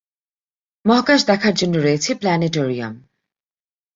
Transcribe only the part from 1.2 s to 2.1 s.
দেখার জন্য রয়েছে